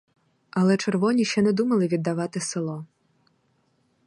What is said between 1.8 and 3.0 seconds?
віддавати село.